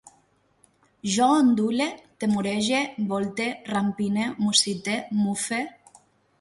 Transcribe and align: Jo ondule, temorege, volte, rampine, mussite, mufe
Jo 1.15 1.27
ondule, 1.41 1.87
temorege, 2.25 2.81
volte, 3.13 3.47
rampine, 3.75 4.27
mussite, 4.47 4.99
mufe 5.23 5.65